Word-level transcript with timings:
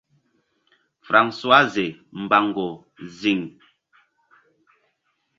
Francoise 1.07 1.85
mbango 2.21 2.67
ziŋ. 3.17 3.39